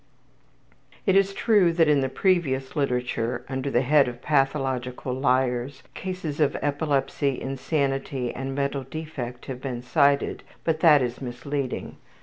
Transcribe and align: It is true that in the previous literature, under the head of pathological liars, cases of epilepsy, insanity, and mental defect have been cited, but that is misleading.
It 1.05 1.15
is 1.15 1.31
true 1.31 1.71
that 1.73 1.87
in 1.87 2.01
the 2.01 2.09
previous 2.09 2.75
literature, 2.75 3.45
under 3.47 3.69
the 3.69 3.83
head 3.83 4.07
of 4.07 4.19
pathological 4.23 5.13
liars, 5.13 5.83
cases 5.93 6.39
of 6.39 6.57
epilepsy, 6.59 7.39
insanity, 7.39 8.33
and 8.33 8.55
mental 8.55 8.81
defect 8.81 9.45
have 9.45 9.61
been 9.61 9.83
cited, 9.83 10.41
but 10.63 10.79
that 10.79 11.03
is 11.03 11.21
misleading. 11.21 11.97